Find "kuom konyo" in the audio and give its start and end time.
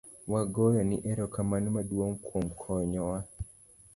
2.25-3.01